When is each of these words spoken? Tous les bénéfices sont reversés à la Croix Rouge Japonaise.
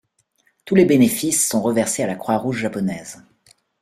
Tous 0.65 0.73
les 0.73 0.85
bénéfices 0.85 1.47
sont 1.47 1.61
reversés 1.61 2.01
à 2.01 2.07
la 2.07 2.15
Croix 2.15 2.35
Rouge 2.35 2.57
Japonaise. 2.57 3.23